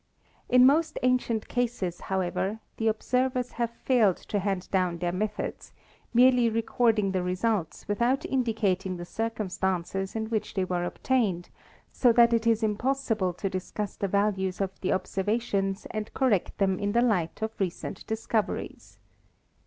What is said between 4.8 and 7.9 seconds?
their methods, merely recording the results